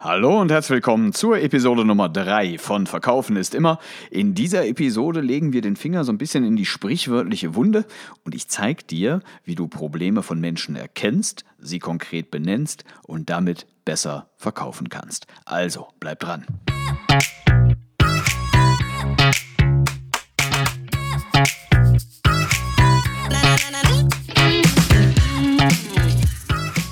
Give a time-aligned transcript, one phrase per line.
[0.00, 3.78] Hallo und herzlich willkommen zur Episode Nummer 3 von Verkaufen ist immer.
[4.10, 7.86] In dieser Episode legen wir den Finger so ein bisschen in die sprichwörtliche Wunde
[8.24, 13.66] und ich zeige dir, wie du Probleme von Menschen erkennst, sie konkret benennst und damit
[13.84, 15.26] besser verkaufen kannst.
[15.44, 16.44] Also, bleib dran.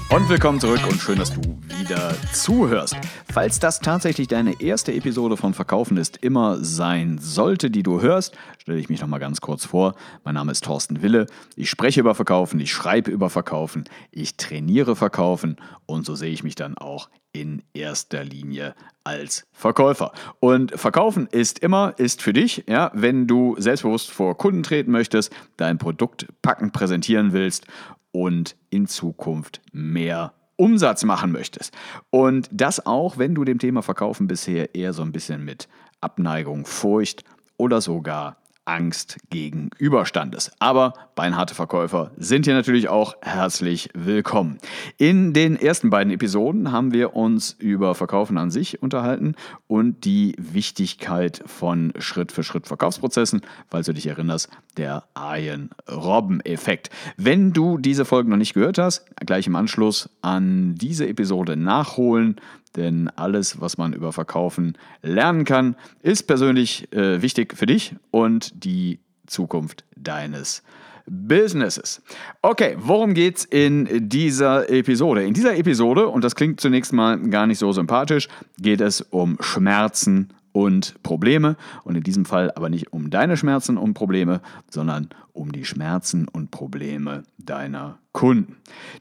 [0.09, 1.41] Und willkommen zurück und schön, dass du
[1.83, 2.97] wieder zuhörst.
[3.33, 8.37] Falls das tatsächlich deine erste Episode von Verkaufen ist immer sein sollte, die du hörst,
[8.59, 9.97] stelle ich mich noch mal ganz kurz vor.
[10.23, 11.27] Mein Name ist Thorsten Wille.
[11.57, 16.45] Ich spreche über Verkaufen, ich schreibe über Verkaufen, ich trainiere Verkaufen und so sehe ich
[16.45, 20.13] mich dann auch in erster Linie als Verkäufer.
[20.39, 25.33] Und Verkaufen ist immer, ist für dich, ja, wenn du selbstbewusst vor Kunden treten möchtest,
[25.57, 27.67] dein Produkt packend präsentieren willst
[28.13, 31.75] und in Zukunft mehr Umsatz machen möchtest.
[32.11, 35.69] Und das auch, wenn du dem Thema Verkaufen bisher eher so ein bisschen mit
[36.01, 37.25] Abneigung, Furcht
[37.57, 40.53] oder sogar Angst gegenüberstandes.
[40.59, 44.59] Aber beinharte Verkäufer sind hier natürlich auch herzlich willkommen.
[44.99, 49.35] In den ersten beiden Episoden haben wir uns über Verkaufen an sich unterhalten
[49.67, 56.91] und die Wichtigkeit von Schritt-für-Schritt Verkaufsprozessen, falls du dich erinnerst, der Arjen-Robben-Effekt.
[57.17, 62.41] Wenn du diese Folgen noch nicht gehört hast, gleich im Anschluss an diese Episode nachholen.
[62.77, 68.65] Denn alles, was man über Verkaufen lernen kann, ist persönlich äh, wichtig für dich und
[68.65, 70.63] die Zukunft deines
[71.07, 72.01] Businesses.
[72.43, 75.25] Okay, worum geht's in dieser Episode?
[75.25, 79.37] In dieser Episode, und das klingt zunächst mal gar nicht so sympathisch, geht es um
[79.41, 81.57] Schmerzen und Probleme.
[81.85, 86.29] Und in diesem Fall aber nicht um deine Schmerzen und Probleme, sondern um die Schmerzen
[86.29, 88.57] und Probleme deiner Kunden.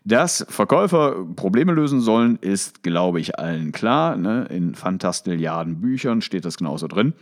[0.05, 4.15] Dass Verkäufer Probleme lösen sollen, ist, glaube ich, allen klar.
[4.15, 4.45] Ne?
[4.49, 7.13] In Fantastilliarden Büchern steht das genauso drin.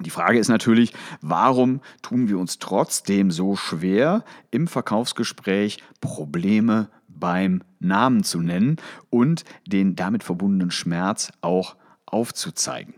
[0.00, 7.62] Die Frage ist natürlich, warum tun wir uns trotzdem so schwer, im Verkaufsgespräch Probleme beim
[7.80, 8.76] Namen zu nennen
[9.10, 11.74] und den damit verbundenen Schmerz auch
[12.06, 12.94] aufzuzeigen?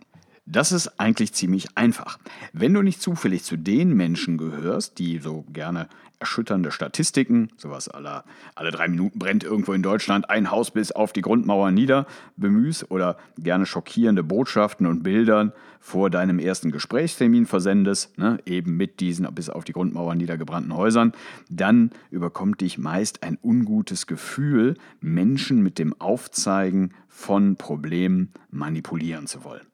[0.51, 2.19] Das ist eigentlich ziemlich einfach.
[2.53, 5.89] Wenn du nicht zufällig zu den Menschen gehörst, die so gerne
[6.19, 8.25] erschütternde Statistiken, sowas aller,
[8.57, 12.05] alle drei Minuten brennt irgendwo in Deutschland ein Haus bis auf die Grundmauer nieder,
[12.37, 18.99] bemühst oder gerne schockierende Botschaften und Bildern vor deinem ersten Gesprächstermin versendest, ne, eben mit
[18.99, 21.13] diesen bis auf die Grundmauer niedergebrannten Häusern,
[21.49, 29.45] dann überkommt dich meist ein ungutes Gefühl, Menschen mit dem Aufzeigen von Problemen manipulieren zu
[29.45, 29.70] wollen.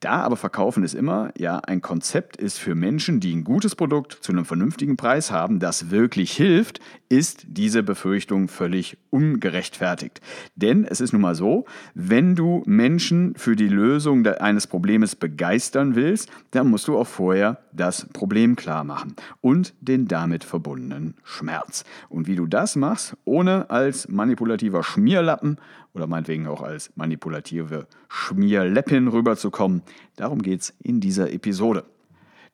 [0.00, 4.12] Da aber Verkaufen ist immer ja ein Konzept ist für Menschen, die ein gutes Produkt
[4.20, 6.78] zu einem vernünftigen Preis haben, das wirklich hilft,
[7.08, 10.20] ist diese Befürchtung völlig ungerechtfertigt.
[10.54, 11.64] Denn es ist nun mal so,
[11.94, 17.58] wenn du Menschen für die Lösung eines Problems begeistern willst, dann musst du auch vorher
[17.72, 21.84] das Problem klar machen und den damit verbundenen Schmerz.
[22.08, 25.58] Und wie du das machst, ohne als manipulativer Schmierlappen
[25.94, 29.82] oder meinetwegen auch als manipulative Schmierläppin rüberzukommen.
[30.16, 31.84] Darum geht es in dieser Episode.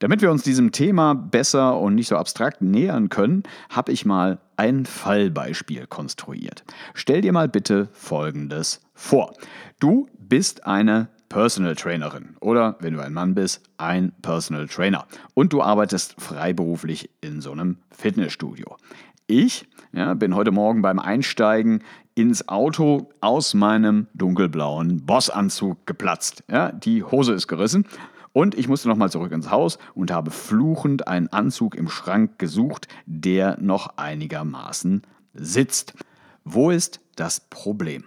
[0.01, 4.39] Damit wir uns diesem Thema besser und nicht so abstrakt nähern können, habe ich mal
[4.57, 6.65] ein Fallbeispiel konstruiert.
[6.95, 9.33] Stell dir mal bitte Folgendes vor.
[9.81, 15.53] Du bist eine Personal Trainerin oder wenn du ein Mann bist, ein Personal Trainer und
[15.53, 18.77] du arbeitest freiberuflich in so einem Fitnessstudio.
[19.27, 21.83] Ich ja, bin heute Morgen beim Einsteigen
[22.15, 26.45] ins Auto aus meinem dunkelblauen Bossanzug geplatzt.
[26.51, 27.87] Ja, die Hose ist gerissen.
[28.33, 32.89] Und ich musste nochmal zurück ins Haus und habe fluchend einen Anzug im Schrank gesucht,
[33.07, 35.03] der noch einigermaßen
[35.35, 35.95] sitzt.
[36.45, 38.05] Wo ist das Problem?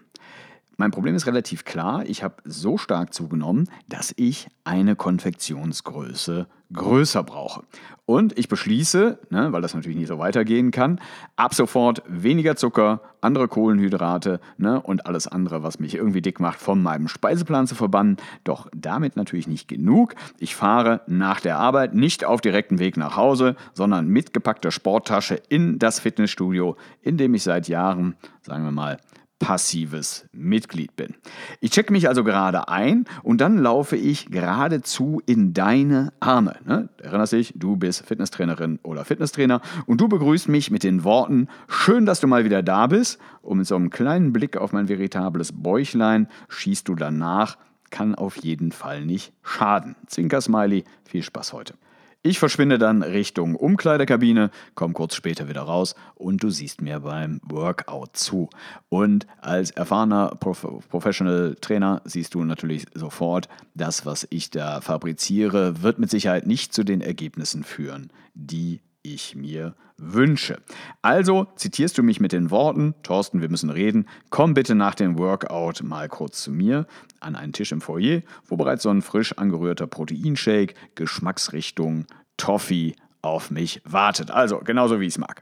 [0.79, 2.05] Mein Problem ist relativ klar.
[2.05, 7.63] Ich habe so stark zugenommen, dass ich eine Konfektionsgröße größer brauche.
[8.05, 10.99] Und ich beschließe, ne, weil das natürlich nicht so weitergehen kann,
[11.35, 16.59] ab sofort weniger Zucker, andere Kohlenhydrate ne, und alles andere, was mich irgendwie dick macht,
[16.59, 18.17] von meinem Speiseplan zu verbannen.
[18.43, 20.13] Doch damit natürlich nicht genug.
[20.37, 25.41] Ich fahre nach der Arbeit nicht auf direktem Weg nach Hause, sondern mit gepackter Sporttasche
[25.49, 28.99] in das Fitnessstudio, in dem ich seit Jahren, sagen wir mal,
[29.39, 31.15] passives Mitglied bin.
[31.59, 36.55] Ich checke mich also gerade ein und dann laufe ich geradezu in deine Arme.
[36.65, 36.89] Ne?
[37.01, 42.05] Erinnerst dich, du bist Fitnesstrainerin oder Fitnesstrainer und du begrüßt mich mit den Worten, schön,
[42.05, 43.19] dass du mal wieder da bist.
[43.41, 47.57] Und mit so einem kleinen Blick auf mein veritables Bäuchlein schießt du danach,
[47.89, 49.95] kann auf jeden Fall nicht schaden.
[50.07, 51.75] Zwinker Smiley, viel Spaß heute.
[52.23, 57.39] Ich verschwinde dann Richtung Umkleidekabine, komme kurz später wieder raus und du siehst mir beim
[57.43, 58.49] Workout zu.
[58.89, 65.83] Und als erfahrener Prof Professional Trainer siehst du natürlich sofort, das, was ich da fabriziere,
[65.83, 68.81] wird mit Sicherheit nicht zu den Ergebnissen führen, die
[69.13, 70.59] ich mir wünsche.
[71.01, 75.17] Also zitierst du mich mit den Worten, Thorsten, wir müssen reden, komm bitte nach dem
[75.17, 76.85] Workout mal kurz zu mir
[77.19, 82.05] an einen Tisch im Foyer, wo bereits so ein frisch angerührter Proteinshake, Geschmacksrichtung,
[82.37, 84.31] Toffee auf mich wartet.
[84.31, 85.41] Also genauso wie ich es mag.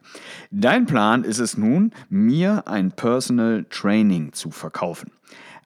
[0.52, 5.12] Dein Plan ist es nun, mir ein Personal Training zu verkaufen.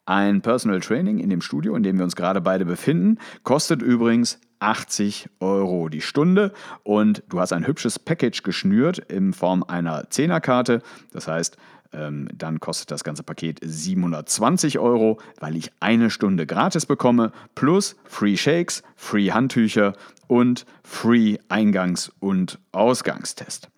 [0.05, 4.39] Ein Personal Training in dem Studio, in dem wir uns gerade beide befinden, kostet übrigens
[4.59, 6.53] 80 Euro die Stunde
[6.83, 10.81] und du hast ein hübsches Package geschnürt in Form einer Zehnerkarte.
[11.11, 11.57] Das heißt,
[11.91, 17.95] ähm, dann kostet das ganze Paket 720 Euro, weil ich eine Stunde gratis bekomme, plus
[18.05, 19.93] Free Shakes, Free Handtücher
[20.27, 23.69] und Free Eingangs- und Ausgangstest.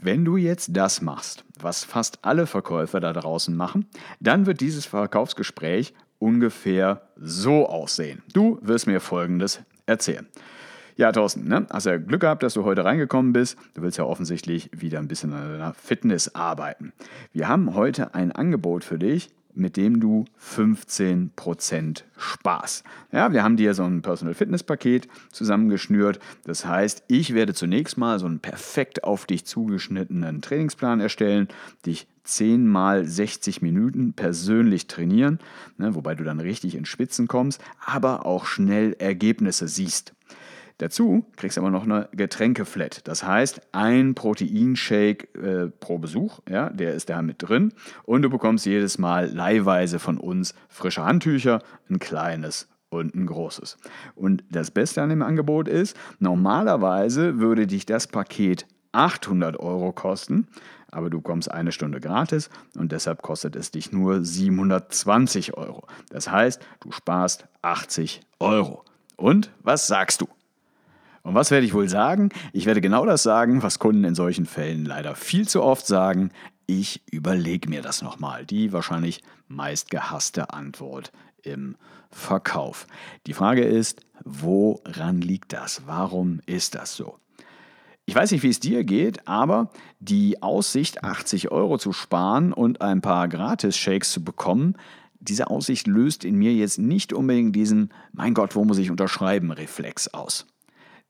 [0.00, 3.86] Wenn du jetzt das machst, was fast alle Verkäufer da draußen machen,
[4.18, 8.22] dann wird dieses Verkaufsgespräch ungefähr so aussehen.
[8.32, 10.26] Du wirst mir Folgendes erzählen.
[10.96, 11.66] Ja, Thorsten, ne?
[11.70, 13.56] hast ja Glück gehabt, dass du heute reingekommen bist.
[13.74, 16.92] Du willst ja offensichtlich wieder ein bisschen an deiner Fitness arbeiten.
[17.32, 22.84] Wir haben heute ein Angebot für dich, mit dem du 15% Spaß.
[23.12, 26.20] Ja, wir haben dir so ein Personal Fitness Paket zusammengeschnürt.
[26.44, 31.48] Das heißt, ich werde zunächst mal so einen perfekt auf dich zugeschnittenen Trainingsplan erstellen,
[31.86, 35.40] dich 10 mal 60 Minuten persönlich trainieren,
[35.76, 40.14] ne, wobei du dann richtig ins Spitzen kommst, aber auch schnell Ergebnisse siehst.
[40.82, 43.06] Dazu kriegst du aber noch eine Getränkeflat.
[43.06, 47.72] Das heißt, ein Proteinshake äh, pro Besuch, ja, der ist da mit drin.
[48.02, 53.76] Und du bekommst jedes Mal leihweise von uns frische Handtücher, ein kleines und ein großes.
[54.16, 60.48] Und das Beste an dem Angebot ist, normalerweise würde dich das Paket 800 Euro kosten,
[60.90, 65.86] aber du kommst eine Stunde gratis und deshalb kostet es dich nur 720 Euro.
[66.10, 68.84] Das heißt, du sparst 80 Euro.
[69.16, 70.26] Und was sagst du?
[71.22, 72.30] Und was werde ich wohl sagen?
[72.52, 76.30] Ich werde genau das sagen, was Kunden in solchen Fällen leider viel zu oft sagen.
[76.66, 78.44] Ich überlege mir das nochmal.
[78.44, 81.76] Die wahrscheinlich meist gehasste Antwort im
[82.10, 82.86] Verkauf.
[83.26, 85.82] Die Frage ist, woran liegt das?
[85.86, 87.18] Warum ist das so?
[88.04, 89.70] Ich weiß nicht, wie es dir geht, aber
[90.00, 94.76] die Aussicht, 80 Euro zu sparen und ein paar Gratis-Shakes zu bekommen,
[95.20, 99.52] diese Aussicht löst in mir jetzt nicht unbedingt diesen, mein Gott, wo muss ich unterschreiben,
[99.52, 100.46] Reflex aus.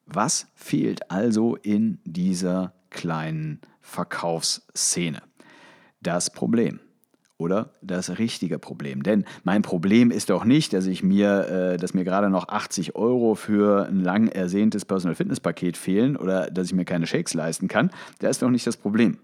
[0.06, 5.22] Was fehlt also in dieser kleinen Verkaufsszene?
[6.00, 6.80] Das Problem
[7.42, 9.02] oder das richtige Problem.
[9.02, 12.94] Denn mein Problem ist doch nicht, dass ich mir, äh, dass mir gerade noch 80
[12.94, 17.34] Euro für ein lang ersehntes Personal Fitness Paket fehlen oder dass ich mir keine Shakes
[17.34, 17.90] leisten kann.
[18.20, 19.18] Das ist doch nicht das Problem.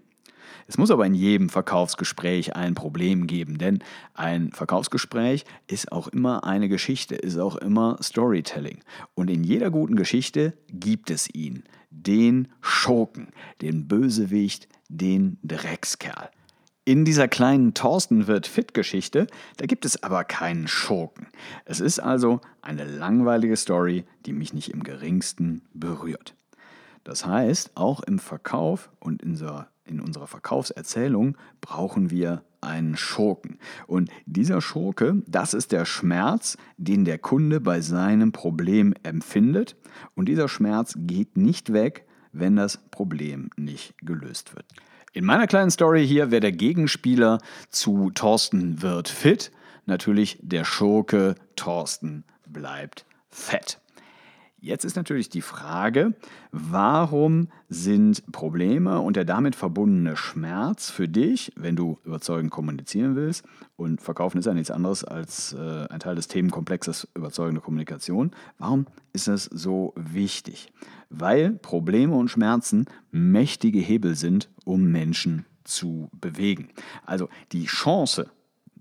[0.67, 3.79] Es muss aber in jedem Verkaufsgespräch ein Problem geben, denn
[4.13, 8.79] ein Verkaufsgespräch ist auch immer eine Geschichte, ist auch immer Storytelling.
[9.15, 13.29] Und in jeder guten Geschichte gibt es ihn, den Schurken,
[13.61, 16.29] den Bösewicht, den Dreckskerl.
[16.85, 21.27] In dieser kleinen Thorsten wird fit Geschichte, da gibt es aber keinen Schurken.
[21.65, 26.33] Es ist also eine langweilige Story, die mich nicht im geringsten berührt.
[27.03, 33.57] Das heißt, auch im Verkauf und in so in unserer Verkaufserzählung brauchen wir einen Schurken.
[33.87, 39.75] Und dieser Schurke, das ist der Schmerz, den der Kunde bei seinem Problem empfindet.
[40.15, 44.65] Und dieser Schmerz geht nicht weg, wenn das Problem nicht gelöst wird.
[45.13, 49.51] In meiner kleinen Story hier wäre der Gegenspieler zu Thorsten wird fit.
[49.85, 53.79] Natürlich der Schurke Thorsten bleibt fett.
[54.61, 56.13] Jetzt ist natürlich die Frage,
[56.51, 63.45] warum sind Probleme und der damit verbundene Schmerz für dich, wenn du überzeugend kommunizieren willst,
[63.77, 68.85] und Verkaufen ist ja nichts anderes als äh, ein Teil des Themenkomplexes überzeugende Kommunikation, warum
[69.13, 70.73] ist das so wichtig?
[71.09, 76.69] Weil Probleme und Schmerzen mächtige Hebel sind, um Menschen zu bewegen.
[77.05, 78.29] Also die Chance,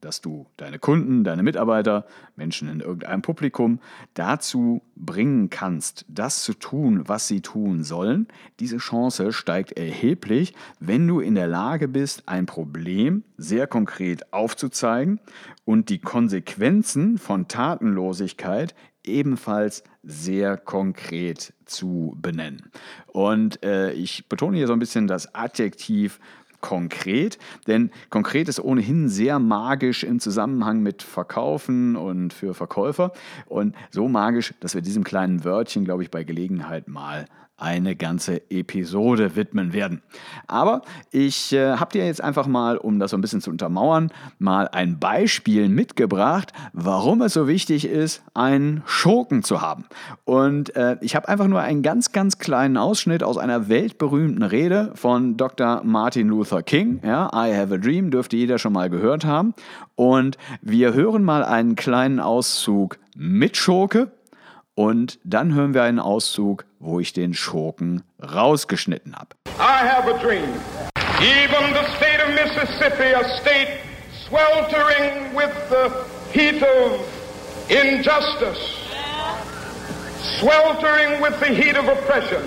[0.00, 3.80] dass du deine Kunden, deine Mitarbeiter, Menschen in irgendeinem Publikum
[4.14, 8.28] dazu bringen kannst, das zu tun, was sie tun sollen.
[8.60, 15.20] Diese Chance steigt erheblich, wenn du in der Lage bist, ein Problem sehr konkret aufzuzeigen
[15.64, 18.74] und die Konsequenzen von Tatenlosigkeit
[19.04, 22.70] ebenfalls sehr konkret zu benennen.
[23.06, 26.20] Und äh, ich betone hier so ein bisschen das Adjektiv
[26.60, 33.12] konkret, denn konkret ist ohnehin sehr magisch im Zusammenhang mit Verkaufen und für Verkäufer.
[33.46, 37.26] Und so magisch, dass wir diesem kleinen Wörtchen, glaube ich, bei Gelegenheit mal
[37.58, 40.00] eine ganze Episode widmen werden.
[40.46, 44.12] Aber ich äh, habe dir jetzt einfach mal, um das so ein bisschen zu untermauern,
[44.38, 49.84] mal ein Beispiel mitgebracht, warum es so wichtig ist, einen Schurken zu haben.
[50.24, 54.92] Und äh, ich habe einfach nur einen ganz, ganz kleinen Ausschnitt aus einer weltberühmten Rede
[54.94, 55.82] von Dr.
[55.84, 57.00] Martin Luther King.
[57.04, 59.54] Ja, I Have a Dream dürfte jeder schon mal gehört haben.
[59.96, 64.12] Und wir hören mal einen kleinen Auszug mit Schurke
[64.78, 69.30] und dann hören wir einen Auszug, wo ich den Schurken rausgeschnitten habe.
[69.58, 70.48] I have a dream.
[71.20, 73.80] Even the state of Mississippi, a state
[74.28, 75.90] sweltering with the
[76.32, 77.00] heat of
[77.68, 78.78] injustice,
[80.38, 82.42] sweltering with the heat of oppression,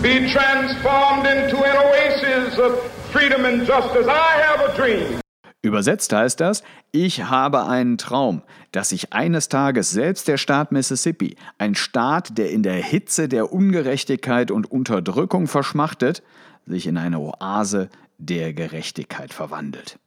[0.00, 4.06] be transformed into an oasis of freedom and justice.
[4.06, 5.20] I have a dream.
[5.60, 6.62] Übersetzt heißt das,
[6.92, 12.50] ich habe einen Traum, dass sich eines Tages selbst der Staat Mississippi, ein Staat, der
[12.50, 16.22] in der Hitze der Ungerechtigkeit und Unterdrückung verschmachtet,
[16.64, 17.88] sich in eine Oase
[18.18, 19.98] der Gerechtigkeit verwandelt.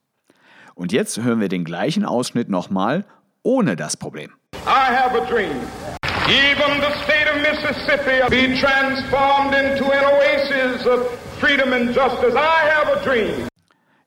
[0.74, 3.06] Und jetzt hören wir den gleichen Ausschnitt nochmal
[3.44, 4.32] ohne das Problem.
[4.66, 5.58] I have a dream.
[6.28, 12.34] Even the state of Mississippi be transformed into an oasis of freedom and justice.
[12.36, 13.48] I have a dream.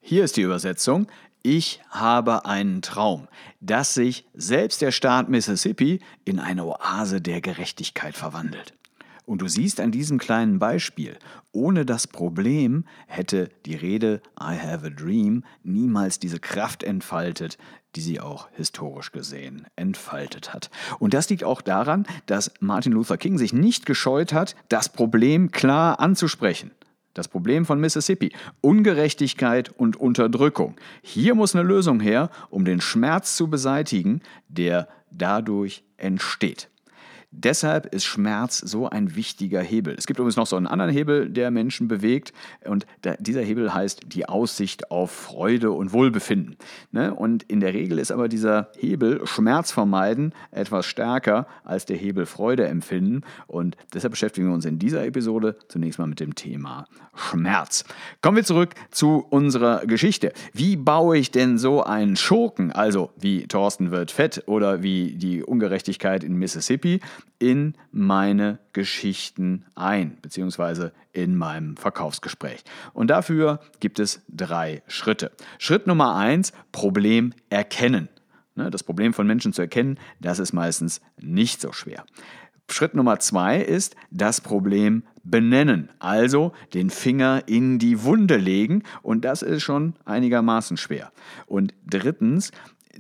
[0.07, 1.07] Hier ist die Übersetzung.
[1.47, 3.29] Ich habe einen Traum,
[3.61, 8.73] dass sich selbst der Staat Mississippi in eine Oase der Gerechtigkeit verwandelt.
[9.27, 11.19] Und du siehst an diesem kleinen Beispiel,
[11.53, 17.59] ohne das Problem hätte die Rede I have a dream niemals diese Kraft entfaltet,
[17.95, 20.71] die sie auch historisch gesehen entfaltet hat.
[20.99, 25.51] Und das liegt auch daran, dass Martin Luther King sich nicht gescheut hat, das Problem
[25.51, 26.71] klar anzusprechen.
[27.15, 28.33] Das Problem von Mississippi.
[28.61, 30.77] Ungerechtigkeit und Unterdrückung.
[31.03, 36.69] Hier muss eine Lösung her, um den Schmerz zu beseitigen, der dadurch entsteht.
[37.37, 39.95] Deshalb ist Schmerz so ein wichtiger Hebel.
[39.99, 42.33] Es gibt übrigens noch so einen anderen Hebel, der Menschen bewegt.
[42.65, 42.87] Und
[43.19, 46.57] dieser Hebel heißt die Aussicht auf Freude und Wohlbefinden.
[46.93, 47.13] Ne?
[47.13, 52.25] Und in der Regel ist aber dieser Hebel Schmerz vermeiden etwas stärker als der Hebel
[52.27, 53.23] Freude empfinden.
[53.47, 57.85] Und deshalb beschäftigen wir uns in dieser Episode zunächst mal mit dem Thema Schmerz.
[58.23, 60.33] Kommen wir zurück zu unserer Geschichte.
[60.53, 65.43] Wie baue ich denn so einen Schurken, also wie Thorsten wird fett oder wie die
[65.43, 67.01] Ungerechtigkeit in Mississippi,
[67.39, 72.65] in meine Geschichten ein, beziehungsweise in meinem Verkaufsgespräch.
[72.93, 75.33] Und dafür gibt es drei Schritte.
[75.59, 78.09] Schritt Nummer eins, Problem erkennen.
[78.55, 82.05] Ne, das Problem von Menschen zu erkennen, das ist meistens nicht so schwer.
[82.71, 89.25] Schritt Nummer zwei ist das Problem benennen, also den Finger in die Wunde legen und
[89.25, 91.13] das ist schon einigermaßen schwer.
[91.47, 92.53] Und drittens,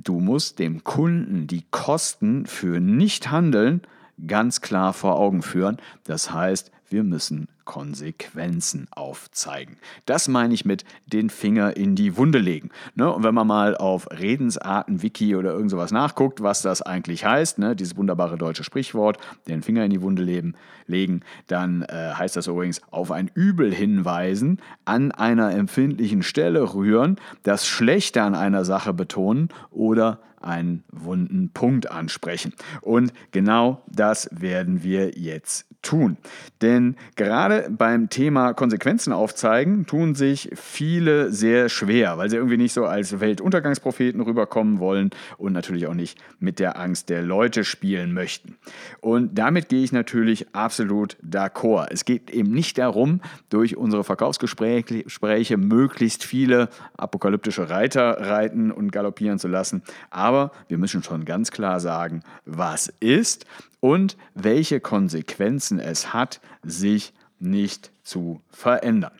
[0.02, 3.82] du musst dem Kunden die Kosten für Nichthandeln
[4.26, 5.78] ganz klar vor Augen führen.
[6.04, 9.78] Das heißt, wir müssen Konsequenzen aufzeigen.
[10.06, 12.70] Das meine ich mit den Finger in die Wunde legen.
[12.94, 13.12] Ne?
[13.12, 17.74] Und wenn man mal auf Redensarten-Wiki oder irgend sowas nachguckt, was das eigentlich heißt, ne?
[17.74, 19.18] dieses wunderbare deutsche Sprichwort,
[19.48, 20.54] den Finger in die Wunde leben,
[20.86, 27.16] legen, dann äh, heißt das übrigens auf ein Übel hinweisen, an einer empfindlichen Stelle rühren,
[27.42, 32.52] das Schlechte an einer Sache betonen oder einen wunden Punkt ansprechen.
[32.80, 36.16] Und genau das werden wir jetzt tun.
[36.62, 42.72] Denn gerade beim Thema Konsequenzen aufzeigen, tun sich viele sehr schwer, weil sie irgendwie nicht
[42.72, 48.12] so als Weltuntergangspropheten rüberkommen wollen und natürlich auch nicht mit der Angst der Leute spielen
[48.12, 48.56] möchten.
[49.00, 51.88] Und damit gehe ich natürlich absolut d'accord.
[51.90, 53.20] Es geht eben nicht darum,
[53.50, 59.82] durch unsere Verkaufsgespräche möglichst viele apokalyptische Reiter reiten und galoppieren zu lassen.
[60.34, 63.46] Aber wir müssen schon ganz klar sagen, was ist
[63.78, 69.12] und welche Konsequenzen es hat, sich nicht zu verändern.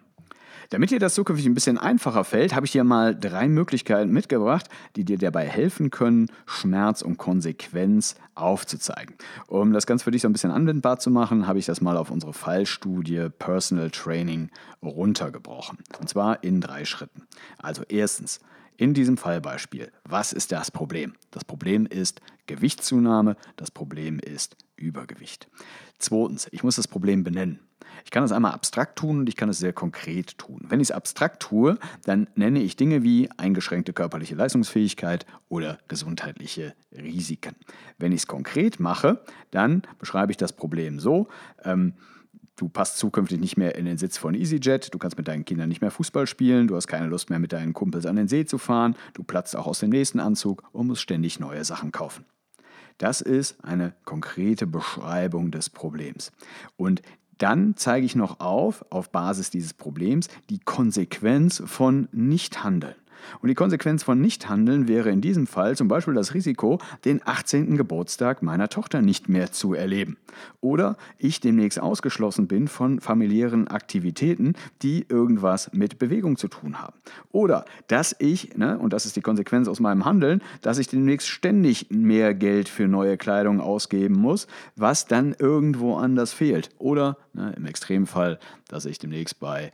[0.70, 4.68] Damit dir das zukünftig ein bisschen einfacher fällt, habe ich dir mal drei Möglichkeiten mitgebracht,
[4.96, 9.14] die dir dabei helfen können, Schmerz und Konsequenz aufzuzeigen.
[9.46, 11.96] Um das Ganze für dich so ein bisschen anwendbar zu machen, habe ich das mal
[11.96, 14.50] auf unsere Fallstudie Personal Training
[14.82, 15.78] runtergebrochen.
[16.00, 17.22] Und zwar in drei Schritten.
[17.58, 18.40] Also erstens,
[18.76, 21.14] in diesem Fallbeispiel, was ist das Problem?
[21.30, 25.48] Das Problem ist Gewichtszunahme, das Problem ist Übergewicht.
[25.98, 27.60] Zweitens, ich muss das Problem benennen.
[28.04, 30.60] Ich kann es einmal abstrakt tun und ich kann es sehr konkret tun.
[30.68, 36.74] Wenn ich es abstrakt tue, dann nenne ich Dinge wie eingeschränkte körperliche Leistungsfähigkeit oder gesundheitliche
[36.92, 37.54] Risiken.
[37.98, 41.28] Wenn ich es konkret mache, dann beschreibe ich das Problem so,
[41.62, 41.94] ähm,
[42.56, 45.68] Du passt zukünftig nicht mehr in den Sitz von EasyJet, du kannst mit deinen Kindern
[45.68, 48.44] nicht mehr Fußball spielen, du hast keine Lust mehr mit deinen Kumpels an den See
[48.44, 52.24] zu fahren, du platzt auch aus dem nächsten Anzug und musst ständig neue Sachen kaufen.
[52.98, 56.30] Das ist eine konkrete Beschreibung des Problems.
[56.76, 57.02] Und
[57.38, 62.94] dann zeige ich noch auf, auf Basis dieses Problems, die Konsequenz von Nichthandeln.
[63.40, 67.76] Und die Konsequenz von Nichthandeln wäre in diesem Fall zum Beispiel das Risiko, den 18.
[67.76, 70.16] Geburtstag meiner Tochter nicht mehr zu erleben.
[70.60, 76.96] Oder ich demnächst ausgeschlossen bin von familiären Aktivitäten, die irgendwas mit Bewegung zu tun haben.
[77.32, 81.28] Oder dass ich, ne, und das ist die Konsequenz aus meinem Handeln, dass ich demnächst
[81.28, 86.70] ständig mehr Geld für neue Kleidung ausgeben muss, was dann irgendwo anders fehlt.
[86.78, 88.38] Oder ne, im Extremfall,
[88.68, 89.72] dass ich demnächst bei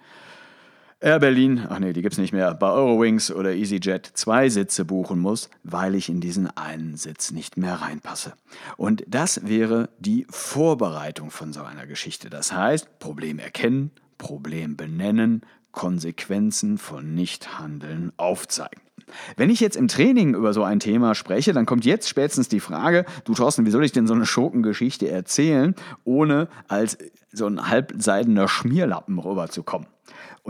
[1.03, 4.85] Air Berlin, ach nee, die gibt es nicht mehr, bei Eurowings oder EasyJet zwei Sitze
[4.85, 8.35] buchen muss, weil ich in diesen einen Sitz nicht mehr reinpasse.
[8.77, 12.29] Und das wäre die Vorbereitung von so einer Geschichte.
[12.29, 15.41] Das heißt, Problem erkennen, Problem benennen,
[15.73, 18.83] Konsequenzen von Nichthandeln aufzeigen.
[19.37, 22.61] Wenn ich jetzt im Training über so ein Thema spreche, dann kommt jetzt spätestens die
[22.61, 26.99] Frage, du Thorsten, wie soll ich denn so eine Schurkengeschichte erzählen, ohne als
[27.33, 29.89] so ein halbseidener Schmierlappen rüberzukommen?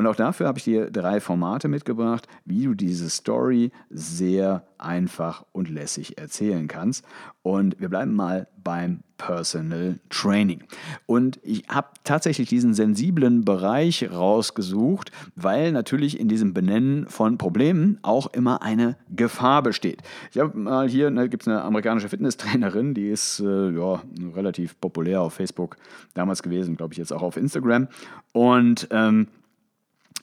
[0.00, 5.44] Und auch dafür habe ich dir drei Formate mitgebracht, wie du diese Story sehr einfach
[5.52, 7.04] und lässig erzählen kannst.
[7.42, 10.64] Und wir bleiben mal beim Personal Training.
[11.04, 17.98] Und ich habe tatsächlich diesen sensiblen Bereich rausgesucht, weil natürlich in diesem Benennen von Problemen
[18.00, 20.00] auch immer eine Gefahr besteht.
[20.32, 24.02] Ich habe mal hier, ne, gibt es eine amerikanische Fitnesstrainerin, die ist äh, ja,
[24.34, 25.76] relativ populär auf Facebook
[26.14, 27.88] damals gewesen, glaube ich jetzt auch auf Instagram.
[28.32, 29.28] Und ähm,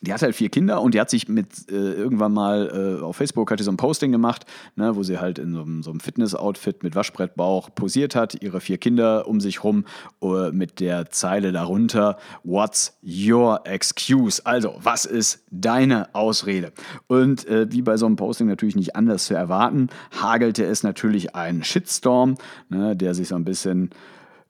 [0.01, 3.17] die hat halt vier Kinder und die hat sich mit äh, irgendwann mal äh, auf
[3.17, 5.99] Facebook hat die so ein Posting gemacht, ne, wo sie halt in so, so einem
[5.99, 9.85] Fitness-Outfit mit Waschbrettbauch posiert hat, ihre vier Kinder um sich rum
[10.21, 14.45] uh, mit der Zeile darunter: What's your excuse?
[14.45, 16.71] Also, was ist deine Ausrede?
[17.07, 19.89] Und äh, wie bei so einem Posting natürlich nicht anders zu erwarten,
[20.21, 22.35] hagelte es natürlich einen Shitstorm,
[22.69, 23.89] ne, der sich so ein bisschen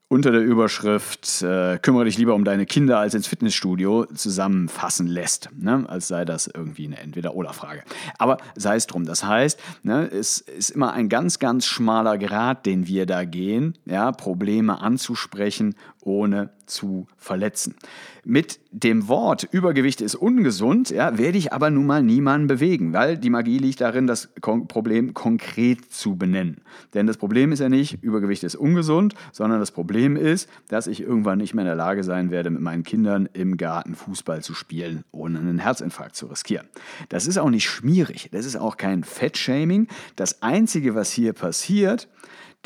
[0.10, 5.50] unter der Überschrift äh, kümmere dich lieber um deine Kinder als ins Fitnessstudio zusammenfassen lässt,
[5.58, 5.86] ne?
[5.88, 7.84] als sei das irgendwie eine Entweder-Oder-Frage.
[8.18, 9.06] Aber sei es drum.
[9.06, 13.78] Das heißt, ne, es ist immer ein ganz, ganz schmaler Grad, den wir da gehen,
[13.86, 15.76] ja, Probleme anzusprechen
[16.08, 17.76] ohne zu verletzen.
[18.24, 23.18] Mit dem Wort Übergewicht ist ungesund, ja, werde ich aber nun mal niemanden bewegen, weil
[23.18, 26.62] die Magie liegt darin, das Problem konkret zu benennen.
[26.94, 31.02] Denn das Problem ist ja nicht, Übergewicht ist ungesund, sondern das Problem ist, dass ich
[31.02, 34.54] irgendwann nicht mehr in der Lage sein werde, mit meinen Kindern im Garten Fußball zu
[34.54, 36.68] spielen, ohne einen Herzinfarkt zu riskieren.
[37.10, 39.88] Das ist auch nicht schmierig, das ist auch kein Fettshaming.
[40.16, 42.08] Das Einzige, was hier passiert,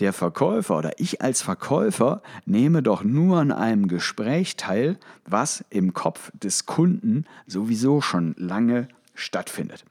[0.02, 5.94] der Verkäufer oder ich als Verkäufer nehme doch nur an einem Gespräch teil, was im
[5.94, 9.86] Kopf des Kunden sowieso schon lange stattfindet.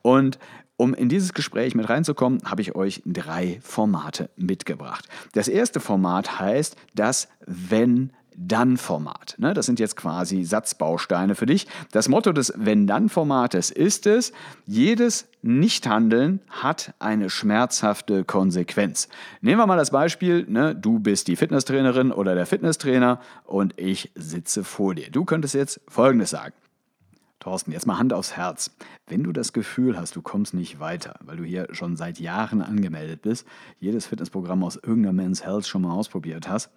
[0.00, 0.38] Und
[0.76, 5.08] um in dieses Gespräch mit reinzukommen, habe ich euch drei Formate mitgebracht.
[5.32, 9.36] Das erste Format heißt das Wenn wenn-Dann-Format.
[9.38, 9.54] Ne?
[9.54, 11.66] Das sind jetzt quasi Satzbausteine für dich.
[11.92, 14.32] Das Motto des Wenn-Dann-Formates ist es,
[14.66, 19.08] jedes Nichthandeln hat eine schmerzhafte Konsequenz.
[19.40, 20.74] Nehmen wir mal das Beispiel, ne?
[20.74, 25.10] du bist die Fitnesstrainerin oder der Fitnesstrainer und ich sitze vor dir.
[25.10, 26.54] Du könntest jetzt Folgendes sagen.
[27.40, 28.72] Thorsten, jetzt mal Hand aufs Herz.
[29.06, 32.62] Wenn du das Gefühl hast, du kommst nicht weiter, weil du hier schon seit Jahren
[32.62, 33.46] angemeldet bist,
[33.78, 36.70] jedes Fitnessprogramm aus irgendeiner Men's Health schon mal ausprobiert hast,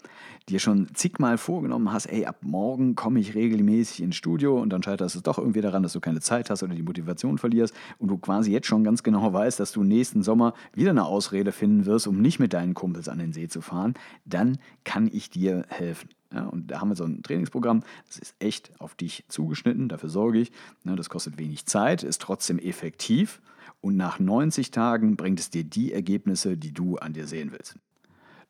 [0.50, 4.84] dir schon zigmal vorgenommen hast, ey, ab morgen komme ich regelmäßig ins Studio und dann
[4.84, 8.10] scheitert es doch irgendwie daran, dass du keine Zeit hast oder die Motivation verlierst und
[8.10, 11.88] du quasi jetzt schon ganz genau weißt, dass du nächsten Sommer wieder eine Ausrede finden
[11.88, 13.96] wirst, um nicht mit deinen Kumpels an den See zu fahren,
[14.26, 16.10] dann kann ich dir helfen.
[16.34, 20.10] Ja, und da haben wir so ein Trainingsprogramm, das ist echt auf dich zugeschnitten, dafür
[20.10, 20.52] sorge ich.
[20.84, 23.42] Ne, das kostet wenig Zeit, ist trotzdem effektiv
[23.82, 27.76] und nach 90 Tagen bringt es dir die Ergebnisse, die du an dir sehen willst.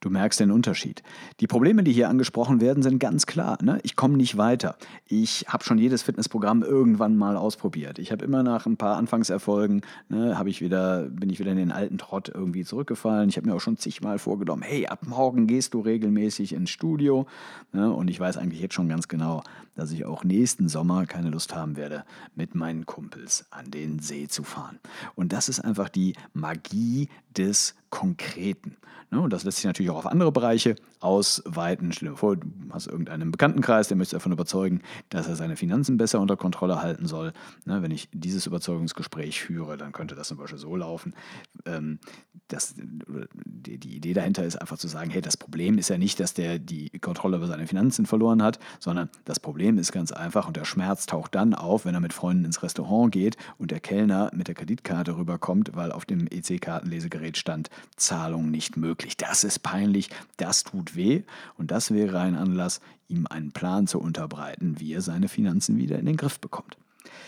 [0.01, 1.03] Du merkst den Unterschied.
[1.41, 3.59] Die Probleme, die hier angesprochen werden, sind ganz klar.
[3.61, 3.79] Ne?
[3.83, 4.75] Ich komme nicht weiter.
[5.05, 7.99] Ich habe schon jedes Fitnessprogramm irgendwann mal ausprobiert.
[7.99, 11.71] Ich habe immer nach ein paar Anfangserfolgen, ne, ich wieder, bin ich wieder in den
[11.71, 13.29] alten Trott irgendwie zurückgefallen.
[13.29, 17.27] Ich habe mir auch schon zigmal vorgenommen, hey, ab morgen gehst du regelmäßig ins Studio.
[17.71, 17.93] Ne?
[17.93, 19.43] Und ich weiß eigentlich jetzt schon ganz genau,
[19.75, 24.27] dass ich auch nächsten Sommer keine Lust haben werde, mit meinen Kumpels an den See
[24.27, 24.79] zu fahren.
[25.13, 27.07] Und das ist einfach die Magie
[27.37, 28.77] des Konkreten.
[29.11, 29.19] Ne?
[29.19, 31.91] Und das lässt sich natürlich auch auf andere Bereiche ausweiten.
[31.91, 35.97] Stell dir vor, du hast irgendeinen Bekanntenkreis, der möchte davon überzeugen, dass er seine Finanzen
[35.97, 37.33] besser unter Kontrolle halten soll.
[37.65, 37.81] Ne?
[37.81, 41.13] Wenn ich dieses Überzeugungsgespräch führe, dann könnte das zum Beispiel so laufen,
[41.65, 41.99] ähm,
[42.47, 46.19] dass die, die, Idee dahinter ist einfach zu sagen, hey, das Problem ist ja nicht,
[46.19, 50.47] dass der die Kontrolle über seine Finanzen verloren hat, sondern das Problem ist ganz einfach
[50.47, 53.79] und der Schmerz taucht dann auf, wenn er mit Freunden ins Restaurant geht und der
[53.79, 59.17] Kellner mit der Kreditkarte rüberkommt, weil auf dem EC-Kartenlesegerät stand, Zahlung nicht möglich.
[59.17, 61.23] Das ist peinlich, das tut weh
[61.57, 65.99] und das wäre ein Anlass, ihm einen Plan zu unterbreiten, wie er seine Finanzen wieder
[65.99, 66.77] in den Griff bekommt.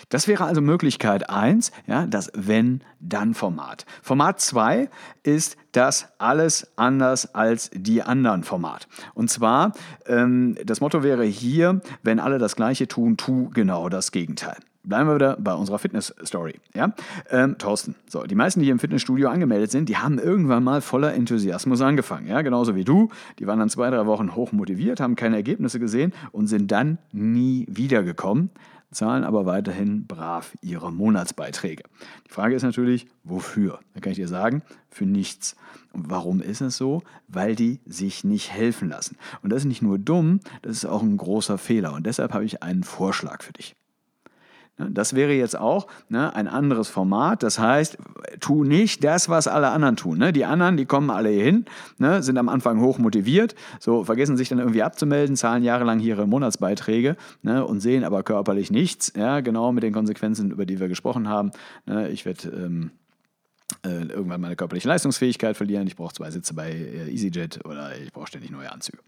[0.10, 3.86] Das wäre also Möglichkeit 1, ja, das Wenn-Dann-Format.
[4.02, 4.90] Format 2
[5.24, 8.88] ist das alles anders als die anderen Format.
[9.14, 9.74] Und zwar,
[10.06, 14.58] ähm, das Motto wäre hier, wenn alle das Gleiche tun, tu genau das Gegenteil.
[14.84, 16.56] Bleiben wir wieder bei unserer Fitness-Story.
[16.74, 16.94] Ja?
[17.30, 21.14] Ähm, Thorsten, so, die meisten, die im Fitnessstudio angemeldet sind, die haben irgendwann mal voller
[21.14, 22.28] Enthusiasmus angefangen.
[22.28, 22.42] Ja?
[22.42, 23.10] Genauso wie du.
[23.40, 26.98] Die waren dann zwei, drei Wochen hoch motiviert, haben keine Ergebnisse gesehen und sind dann
[27.12, 28.50] nie wiedergekommen
[28.94, 31.84] zahlen aber weiterhin brav ihre Monatsbeiträge.
[32.28, 33.80] Die Frage ist natürlich, wofür?
[33.94, 35.56] Da kann ich dir sagen, für nichts.
[35.92, 37.02] Und warum ist es so?
[37.28, 39.18] Weil die sich nicht helfen lassen.
[39.42, 41.94] Und das ist nicht nur dumm, das ist auch ein großer Fehler.
[41.94, 43.76] Und deshalb habe ich einen Vorschlag für dich.
[44.78, 47.44] Ne, das wäre jetzt auch ne, ein anderes Format.
[47.44, 47.98] Das heißt,
[48.40, 50.18] tu nicht das, was alle anderen tun.
[50.18, 50.34] Ne?
[50.34, 51.66] Die anderen, die kommen alle hier hin,
[52.00, 56.26] ne, sind am Anfang hoch motiviert, so vergessen sich dann irgendwie abzumelden, zahlen jahrelang ihre
[56.28, 59.14] Monatsbeiträge ne, und sehen aber körperlich nichts.
[59.16, 61.52] Ja, genau mit den Konsequenzen, über die wir gesprochen haben.
[61.86, 62.92] Ne, ich werde ähm,
[63.86, 65.88] äh, irgendwann meine körperliche Leistungsfähigkeit verlieren.
[65.88, 69.00] Ich brauche zwei Sitze bei äh, EasyJet oder ich brauche ständig neue Anzüge.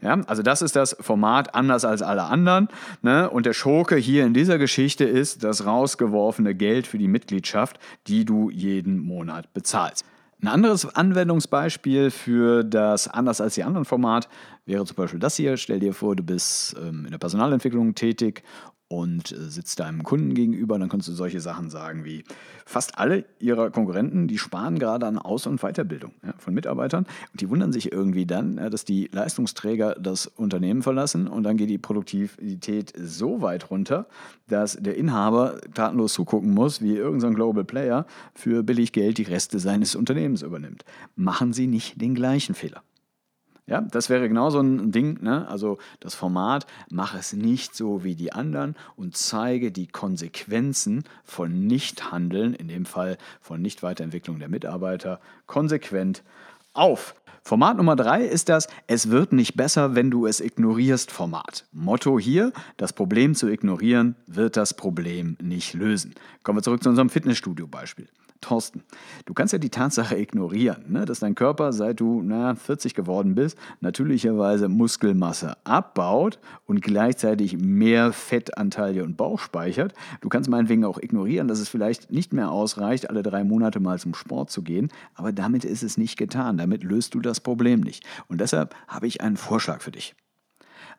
[0.00, 2.68] Ja, also das ist das Format anders als alle anderen.
[3.02, 3.28] Ne?
[3.30, 8.24] Und der Schurke hier in dieser Geschichte ist das rausgeworfene Geld für die Mitgliedschaft, die
[8.24, 10.04] du jeden Monat bezahlst.
[10.44, 14.28] Ein anderes Anwendungsbeispiel für das anders als die anderen Format
[14.66, 15.56] wäre zum Beispiel das hier.
[15.56, 18.42] Stell dir vor, du bist ähm, in der Personalentwicklung tätig
[18.94, 22.24] und äh, sitzt deinem Kunden gegenüber, dann kannst du solche Sachen sagen wie,
[22.64, 27.40] fast alle ihrer Konkurrenten, die sparen gerade an Aus- und Weiterbildung ja, von Mitarbeitern und
[27.40, 31.70] die wundern sich irgendwie dann, ja, dass die Leistungsträger das Unternehmen verlassen und dann geht
[31.70, 34.06] die Produktivität so weit runter,
[34.48, 39.58] dass der Inhaber tatenlos zugucken muss, wie irgendein Global Player für billig Geld die Reste
[39.58, 40.84] seines Unternehmens übernimmt.
[41.16, 42.82] Machen Sie nicht den gleichen Fehler.
[43.66, 45.22] Ja, das wäre genau so ein Ding.
[45.22, 45.48] Ne?
[45.48, 51.66] Also das Format, mach es nicht so wie die anderen und zeige die Konsequenzen von
[51.66, 56.22] Nichthandeln, in dem Fall von Nichtweiterentwicklung der Mitarbeiter, konsequent
[56.74, 57.14] auf.
[57.42, 61.66] Format Nummer drei ist das Es wird nicht besser, wenn du es ignorierst Format.
[61.72, 66.14] Motto hier, das Problem zu ignorieren wird das Problem nicht lösen.
[66.42, 68.08] Kommen wir zurück zu unserem Fitnessstudio-Beispiel.
[68.44, 68.82] Thorsten,
[69.24, 73.34] du kannst ja die Tatsache ignorieren, ne, dass dein Körper, seit du na, 40 geworden
[73.34, 79.94] bist, natürlicherweise Muskelmasse abbaut und gleichzeitig mehr Fettanteile und Bauch speichert.
[80.20, 83.98] Du kannst meinetwegen auch ignorieren, dass es vielleicht nicht mehr ausreicht, alle drei Monate mal
[83.98, 86.58] zum Sport zu gehen, aber damit ist es nicht getan.
[86.58, 88.04] Damit löst du das Problem nicht.
[88.28, 90.14] Und deshalb habe ich einen Vorschlag für dich.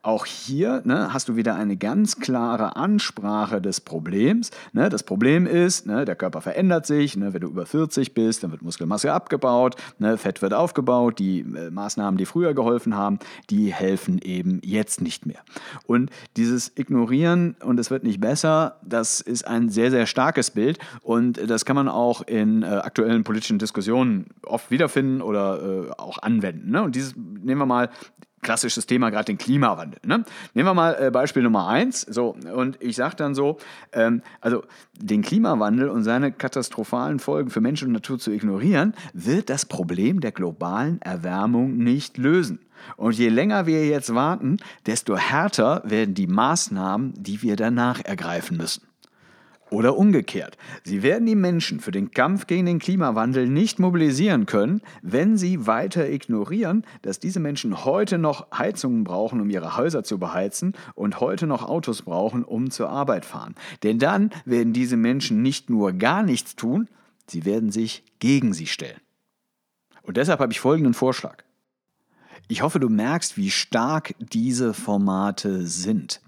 [0.02, 4.52] Auch hier ne, hast du wieder eine ganz klare Ansprache des Problems.
[4.74, 7.16] Ne, das Problem ist, ne, der Körper verändert sich.
[7.18, 11.20] Ne, wenn du über 40 bist, dann wird Muskelmasse abgebaut, ne, Fett wird aufgebaut.
[11.20, 15.40] Die äh, Maßnahmen, die früher geholfen haben, die helfen eben jetzt nicht mehr.
[15.88, 20.80] Und dieses Ignorieren und es wird nicht besser, das ist ein sehr, sehr starkes Bild.
[21.02, 26.20] Und das kann man auch in äh, aktuellen politischen Diskussionen oft wiederfinden oder äh, auch
[26.20, 26.72] anwenden.
[26.72, 26.84] Ne?
[26.84, 27.90] Und dieses, nehmen wir mal
[28.46, 30.00] klassisches Thema, gerade den Klimawandel.
[30.06, 30.24] Ne?
[30.54, 32.02] Nehmen wir mal äh, Beispiel Nummer eins.
[32.02, 33.58] So, und ich sage dann so,
[33.92, 39.50] ähm, also den Klimawandel und seine katastrophalen Folgen für Mensch und Natur zu ignorieren, wird
[39.50, 42.60] das Problem der globalen Erwärmung nicht lösen.
[42.98, 48.58] Und je länger wir jetzt warten, desto härter werden die Maßnahmen, die wir danach ergreifen
[48.58, 48.84] müssen.
[49.72, 50.58] Oder umgekehrt.
[50.84, 55.66] Sie werden die Menschen für den Kampf gegen den Klimawandel nicht mobilisieren können, wenn sie
[55.66, 61.20] weiter ignorieren, dass diese Menschen heute noch Heizungen brauchen, um ihre Häuser zu beheizen und
[61.20, 63.56] heute noch Autos brauchen, um zur Arbeit fahren.
[63.82, 66.88] Denn dann werden diese Menschen nicht nur gar nichts tun,
[67.26, 69.02] sie werden sich gegen sie stellen.
[70.04, 71.44] Und deshalb habe ich folgenden Vorschlag.
[72.48, 76.22] Ich hoffe, du merkst, wie stark diese Formate sind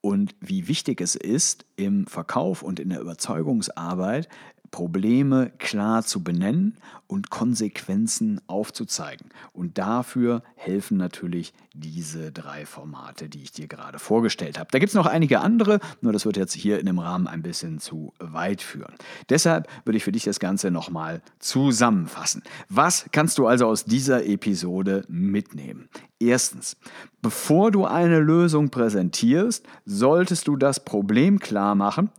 [0.00, 4.28] und wie wichtig es ist, im Verkauf und in der Überzeugungsarbeit
[4.70, 9.30] Probleme klar zu benennen und Konsequenzen aufzuzeigen.
[9.52, 14.68] Und dafür helfen natürlich diese drei Formate, die ich dir gerade vorgestellt habe.
[14.70, 17.42] Da gibt es noch einige andere, nur das wird jetzt hier in dem Rahmen ein
[17.42, 18.94] bisschen zu weit führen.
[19.28, 22.42] Deshalb würde ich für dich das Ganze nochmal zusammenfassen.
[22.68, 25.88] Was kannst du also aus dieser Episode mitnehmen?
[26.20, 26.76] Erstens,
[27.22, 32.10] bevor du eine Lösung präsentierst, solltest du das Problem klar machen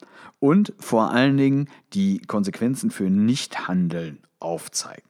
[0.42, 5.08] und vor allen Dingen die Konsequenzen für Nichthandeln aufzeigen.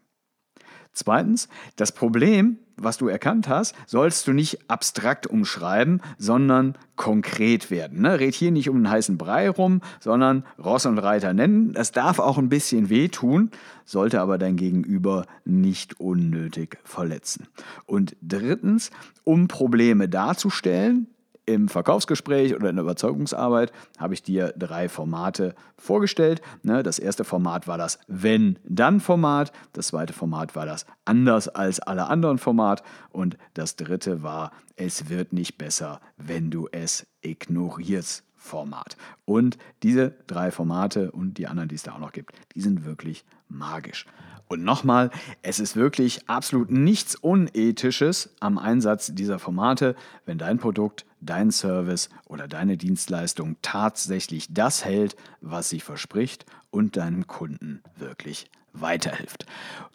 [0.93, 8.01] Zweitens, das Problem, was du erkannt hast, sollst du nicht abstrakt umschreiben, sondern konkret werden.
[8.01, 8.19] Ne?
[8.19, 11.71] Red hier nicht um einen heißen Brei rum, sondern Ross und Reiter nennen.
[11.71, 13.51] Das darf auch ein bisschen wehtun,
[13.85, 17.47] sollte aber dein Gegenüber nicht unnötig verletzen.
[17.85, 18.91] Und drittens,
[19.23, 21.07] um Probleme darzustellen,
[21.53, 26.41] im Verkaufsgespräch oder in der Überzeugungsarbeit habe ich dir drei Formate vorgestellt.
[26.63, 29.51] Ne, das erste Format war das Wenn-Dann-Format.
[29.73, 32.83] Das zweite Format war das Anders als alle anderen Format.
[33.11, 38.23] Und das dritte war Es wird nicht besser, wenn du es ignorierst.
[38.41, 38.97] Format.
[39.23, 42.85] Und diese drei Formate und die anderen, die es da auch noch gibt, die sind
[42.85, 44.07] wirklich magisch.
[44.47, 45.11] Und nochmal,
[45.43, 52.09] es ist wirklich absolut nichts Unethisches am Einsatz dieser Formate, wenn dein Produkt dein Service
[52.25, 59.45] oder deine Dienstleistung tatsächlich das hält, was sie verspricht und deinem Kunden wirklich weiterhilft.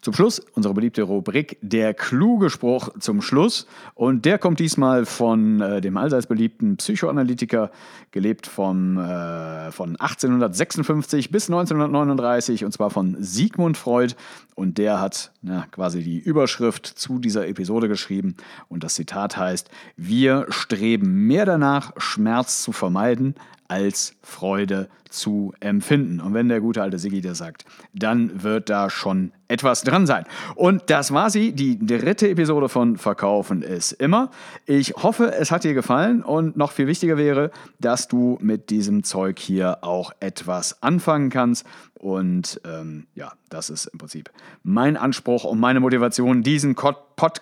[0.02, 3.66] Zum Schluss unsere beliebte Rubrik Der kluge Spruch zum Schluss.
[3.94, 7.70] Und der kommt diesmal von äh, dem allseits beliebten Psychoanalytiker,
[8.10, 14.14] gelebt vom, äh, von 1856 bis 1939, und zwar von Sigmund Freud.
[14.54, 18.36] Und der hat na, quasi die Überschrift zu dieser Episode geschrieben.
[18.68, 23.34] Und das Zitat heißt, wir streben mehr danach, Schmerz zu vermeiden,
[23.68, 26.20] als Freude zu empfinden.
[26.20, 30.24] Und wenn der gute alte Siggi das sagt, dann wird da schon etwas dran sein.
[30.54, 34.30] Und das war sie, die dritte Episode von Verkaufen ist immer.
[34.66, 39.04] Ich hoffe, es hat dir gefallen und noch viel wichtiger wäre, dass du mit diesem
[39.04, 41.64] Zeug hier auch etwas anfangen kannst.
[41.94, 44.30] Und ähm, ja, das ist im Prinzip
[44.62, 47.40] mein Anspruch und meine Motivation, diesen, Pod Pod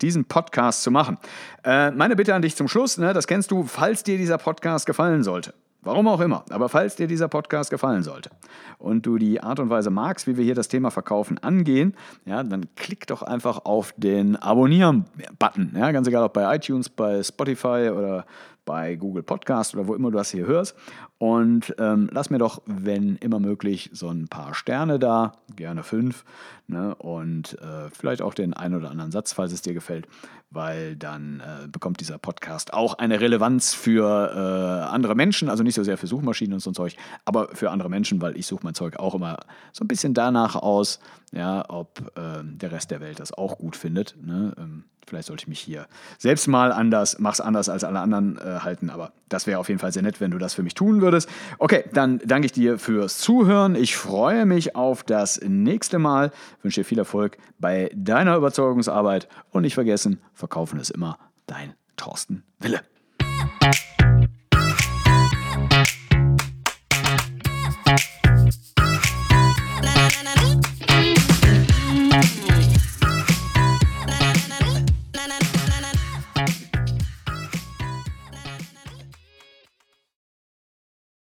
[0.00, 1.18] diesen Podcast zu machen.
[1.62, 4.86] Äh, meine Bitte an dich zum Schluss, ne, das kennst du, falls dir dieser Podcast
[4.86, 5.54] gefallen sollte
[5.86, 6.44] Warum auch immer.
[6.50, 8.30] Aber falls dir dieser Podcast gefallen sollte
[8.78, 11.94] und du die Art und Weise magst, wie wir hier das Thema Verkaufen angehen,
[12.24, 15.76] ja, dann klick doch einfach auf den Abonnieren-Button.
[15.78, 18.26] Ja, ganz egal, ob bei iTunes, bei Spotify oder
[18.66, 20.76] bei Google Podcast oder wo immer du das hier hörst.
[21.16, 26.26] Und ähm, lass mir doch, wenn immer möglich, so ein paar Sterne da, gerne fünf.
[26.66, 26.94] Ne?
[26.96, 30.06] Und äh, vielleicht auch den einen oder anderen Satz, falls es dir gefällt,
[30.50, 35.74] weil dann äh, bekommt dieser Podcast auch eine Relevanz für äh, andere Menschen, also nicht
[35.74, 38.64] so sehr für Suchmaschinen und so ein Zeug, aber für andere Menschen, weil ich suche
[38.64, 39.38] mein Zeug auch immer
[39.72, 41.00] so ein bisschen danach aus,
[41.32, 44.16] ja, ob ähm, der Rest der Welt das auch gut findet.
[44.22, 44.52] Ne?
[44.58, 45.86] Ähm, Vielleicht sollte ich mich hier
[46.18, 49.78] selbst mal anders, mach's anders als alle anderen äh, halten, aber das wäre auf jeden
[49.78, 51.28] Fall sehr nett, wenn du das für mich tun würdest.
[51.58, 53.76] Okay, dann danke ich dir fürs Zuhören.
[53.76, 56.32] Ich freue mich auf das nächste Mal.
[56.62, 62.42] Wünsche dir viel Erfolg bei deiner Überzeugungsarbeit und nicht vergessen, verkaufen ist immer dein Thorsten
[62.58, 62.80] Wille.